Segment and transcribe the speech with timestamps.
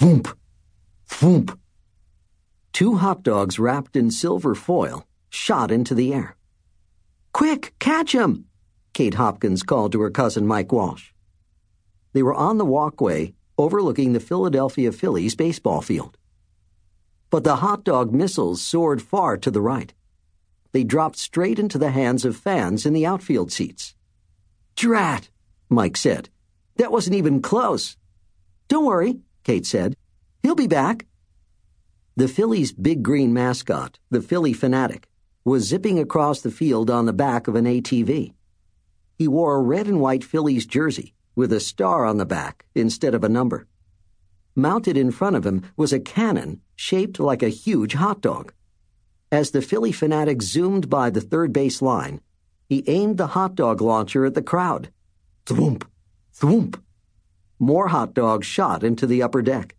[0.00, 0.32] Thwoomp!
[1.10, 1.58] Thwoomp!
[2.72, 6.36] Two hot dogs wrapped in silver foil shot into the air.
[7.34, 8.46] Quick, catch 'em!
[8.94, 11.10] Kate Hopkins called to her cousin Mike Walsh.
[12.14, 16.16] They were on the walkway overlooking the Philadelphia Phillies baseball field.
[17.28, 19.92] But the hot dog missiles soared far to the right.
[20.72, 23.94] They dropped straight into the hands of fans in the outfield seats.
[24.76, 25.28] Drat,
[25.68, 26.30] Mike said.
[26.76, 27.98] That wasn't even close.
[28.66, 29.96] Don't worry, Kate said.
[30.42, 31.06] He'll be back.
[32.16, 35.04] The Phillies' big green mascot, the Phillie Phanatic,
[35.44, 38.34] was zipping across the field on the back of an ATV.
[39.16, 43.14] He wore a red and white Phillies jersey with a star on the back instead
[43.14, 43.66] of a number.
[44.54, 48.52] Mounted in front of him was a cannon shaped like a huge hot dog.
[49.32, 52.20] As the Phillie Phanatic zoomed by the third base line,
[52.68, 54.90] he aimed the hot dog launcher at the crowd.
[55.46, 55.84] Thwoomp!
[56.34, 56.80] Thwoomp!
[57.62, 59.74] More hot dogs shot into the upper deck.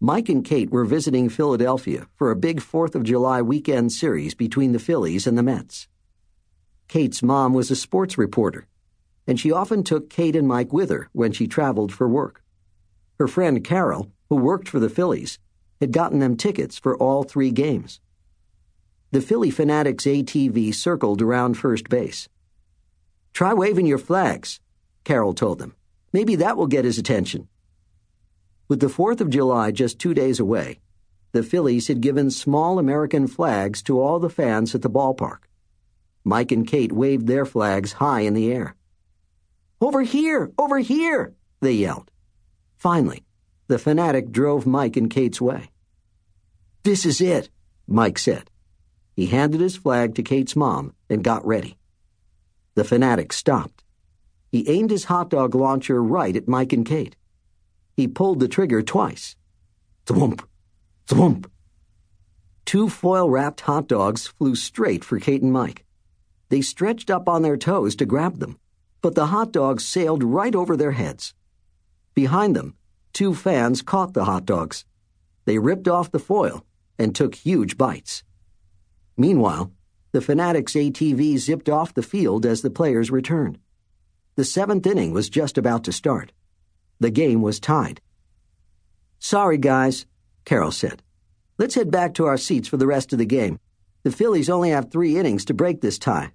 [0.00, 4.72] Mike and Kate were visiting Philadelphia for a big Fourth of July weekend series between
[4.72, 5.86] the Phillies and the Mets.
[6.88, 8.66] Kate's mom was a sports reporter,
[9.28, 12.42] and she often took Kate and Mike with her when she traveled for work.
[13.20, 15.38] Her friend Carol, who worked for the Phillies,
[15.80, 18.00] had gotten them tickets for all three games.
[19.12, 22.28] The Phillie Phanatics ATV circled around first base.
[23.32, 24.58] Try waving your flags,
[25.04, 25.76] Carol told them.
[26.12, 27.48] Maybe that will get his attention.
[28.68, 30.80] With the 4th of July just two days away,
[31.32, 35.40] the Phillies had given small American flags to all the fans at the ballpark.
[36.24, 38.74] Mike and Kate waved their flags high in the air.
[39.80, 40.52] Over here!
[40.58, 41.34] Over here!
[41.60, 42.10] they yelled.
[42.76, 43.24] Finally,
[43.68, 45.70] the Phanatic drove Mike and Kate's way.
[46.84, 47.50] This is it,
[47.86, 48.50] Mike said.
[49.14, 51.76] He handed his flag to Kate's mom and got ready.
[52.74, 53.77] The Phanatic stopped.
[54.50, 57.16] He aimed his hot dog launcher right at Mike and Kate.
[57.96, 59.36] He pulled the trigger twice.
[60.06, 60.42] Thwoomp!
[61.06, 61.50] Thwoomp!
[62.64, 65.84] Two foil wrapped hot dogs flew straight for Kate and Mike.
[66.48, 68.58] They stretched up on their toes to grab them,
[69.02, 71.34] but the hot dogs sailed right over their heads.
[72.14, 72.74] Behind them,
[73.12, 74.84] two fans caught the hot dogs.
[75.44, 76.64] They ripped off the foil
[76.98, 78.22] and took huge bites.
[79.16, 79.72] Meanwhile,
[80.12, 83.58] the Phanatics ATV zipped off the field as the players returned.
[84.38, 86.30] The seventh inning was just about to start.
[87.00, 88.00] The game was tied.
[89.18, 90.06] Sorry, guys,
[90.44, 91.02] Carol said.
[91.58, 93.58] Let's head back to our seats for the rest of the game.
[94.04, 96.30] The Phillies only have three innings to break this tie.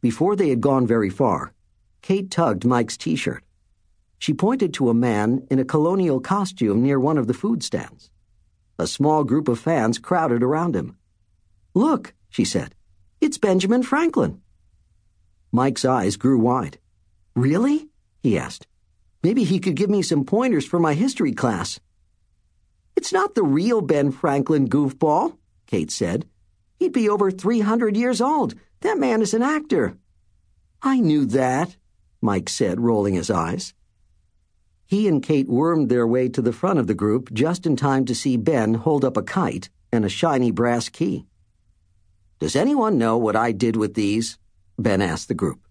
[0.00, 1.52] Before they had gone very far,
[2.00, 3.44] Kate tugged Mike's t shirt.
[4.18, 8.10] She pointed to a man in a colonial costume near one of the food stands.
[8.78, 10.96] A small group of fans crowded around him.
[11.74, 12.74] Look, she said,
[13.20, 14.40] it's Benjamin Franklin.
[15.52, 16.78] Mike's eyes grew wide.
[17.36, 17.90] Really?
[18.22, 18.66] he asked.
[19.22, 21.78] Maybe he could give me some pointers for my history class.
[22.96, 25.36] It's not the real Ben Franklin, goofball,
[25.66, 26.26] Kate said.
[26.78, 28.54] He'd be over 300 years old.
[28.80, 29.98] That man is an actor.
[30.82, 31.76] I knew that,
[32.22, 33.74] Mike said, rolling his eyes.
[34.86, 38.06] He and Kate wormed their way to the front of the group just in time
[38.06, 41.26] to see Ben hold up a kite and a shiny brass key.
[42.38, 44.38] Does anyone know what I did with these?
[44.78, 45.65] Ben asked the group.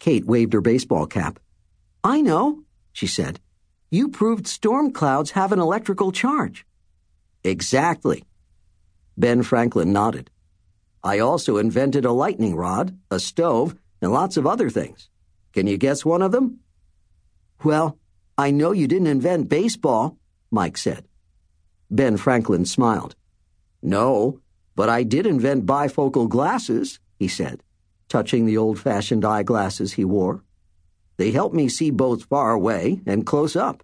[0.00, 1.38] Kate waved her baseball cap.
[2.02, 3.38] I know, she said.
[3.90, 6.66] You proved storm clouds have an electrical charge.
[7.44, 8.24] Exactly.
[9.16, 10.30] Ben Franklin nodded.
[11.04, 15.08] I also invented a lightning rod, a stove, and lots of other things.
[15.52, 16.60] Can you guess one of them?
[17.62, 17.98] Well,
[18.38, 20.16] I know you didn't invent baseball,
[20.50, 21.06] Mike said.
[21.90, 23.16] Ben Franklin smiled.
[23.82, 24.40] No,
[24.76, 27.62] but I did invent bifocal glasses, he said,
[28.10, 30.44] touching the old fashioned eyeglasses he wore.
[31.16, 33.82] They help me see both far away and close up.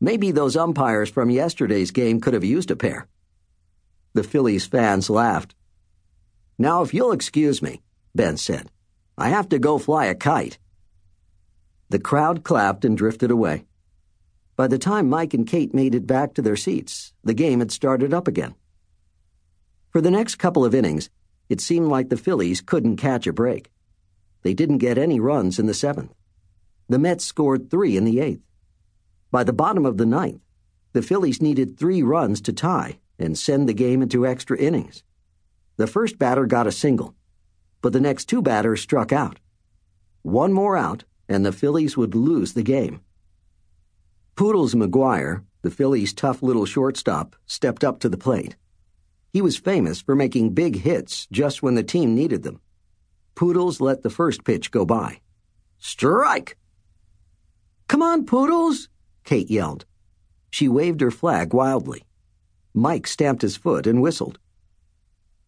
[0.00, 3.06] Maybe those umpires from yesterday's game could have used a pair.
[4.14, 5.54] The Phillies fans laughed.
[6.58, 7.82] Now, if you'll excuse me,
[8.14, 8.70] Ben said,
[9.16, 10.58] I have to go fly a kite.
[11.90, 13.66] The crowd clapped and drifted away.
[14.56, 17.72] By the time Mike and Kate made it back to their seats, the game had
[17.72, 18.54] started up again.
[19.90, 21.10] For the next couple of innings,
[21.48, 23.70] it seemed like the Phillies couldn't catch a break.
[24.42, 26.14] They didn't get any runs in the seventh.
[26.88, 28.42] The Mets scored three in the eighth.
[29.30, 30.40] By the bottom of the ninth,
[30.92, 35.02] the Phillies needed three runs to tie and send the game into extra innings.
[35.76, 37.14] The first batter got a single,
[37.80, 39.38] but the next two batters struck out.
[40.22, 43.00] One more out, and the Phillies would lose the game.
[44.36, 48.56] Poodles McGuire, the Phillies' tough little shortstop, stepped up to the plate.
[49.32, 52.60] He was famous for making big hits just when the team needed them.
[53.34, 55.20] Poodles let the first pitch go by.
[55.78, 56.58] Strike!
[57.88, 58.88] Come on, Poodles,
[59.24, 59.86] Kate yelled.
[60.50, 62.04] She waved her flag wildly.
[62.74, 64.38] Mike stamped his foot and whistled.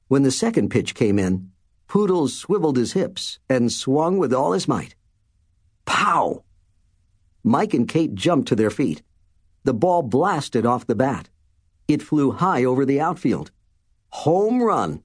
[0.08, 1.50] When the second pitch came in,
[1.86, 4.94] Poodles swiveled his hips and swung with all his might.
[5.84, 6.42] Pow!
[7.42, 9.02] Mike and Kate jumped to their feet.
[9.64, 11.28] The ball blasted off the bat.
[11.86, 13.50] It flew high over the outfield.
[14.22, 15.02] Home run!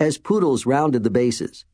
[0.00, 1.66] As Poodles rounded the bases,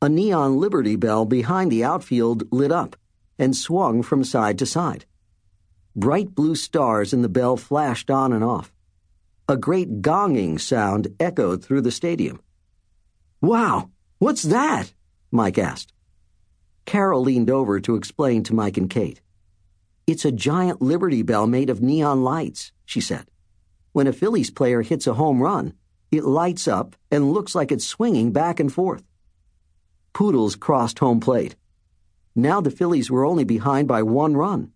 [0.00, 2.96] a neon Liberty Bell behind the outfield lit up
[3.38, 5.04] and swung from side to side.
[5.94, 8.72] Bright blue stars in the bell flashed on and off.
[9.50, 12.40] A great gonging sound echoed through the stadium.
[13.42, 14.94] Wow, what's that?
[15.30, 15.92] Mike asked.
[16.86, 19.20] Carol leaned over to explain to Mike and Kate.
[20.06, 23.26] It's a giant Liberty Bell made of neon lights, she said.
[23.92, 25.74] When a Phillies player hits a home run,
[26.10, 29.02] it lights up and looks like it's swinging back and forth.
[30.12, 31.56] Poodles crossed home plate.
[32.34, 34.72] Now the Phillies were only behind by one run.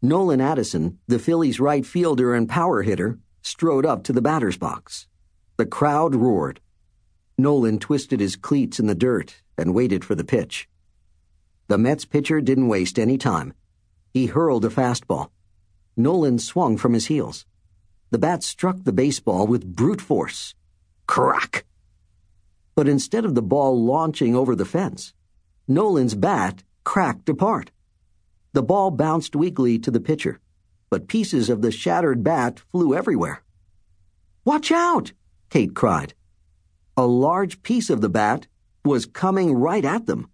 [0.00, 5.06] Nolan Addison, the Phillies' right fielder and power hitter, strode up to the batter's box.
[5.58, 6.60] The crowd roared.
[7.36, 10.68] Nolan twisted his cleats in the dirt and waited for the pitch.
[11.68, 13.54] The Mets pitcher didn't waste any time.
[14.12, 15.30] He hurled a fastball.
[15.96, 17.46] Nolan swung from his heels.
[18.12, 20.54] The bat struck the baseball with brute force.
[21.06, 21.64] Crack!
[22.74, 25.14] But instead of the ball launching over the fence,
[25.66, 27.70] Nolan's bat cracked apart.
[28.52, 30.40] The ball bounced weakly to the pitcher,
[30.90, 33.42] but pieces of the shattered bat flew everywhere.
[34.44, 35.12] Watch out!
[35.48, 36.12] Kate cried.
[36.98, 38.46] A large piece of the bat
[38.84, 40.28] was coming right at them.